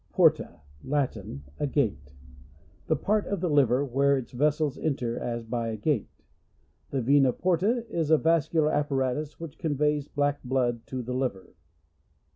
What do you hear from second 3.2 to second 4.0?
of the liver,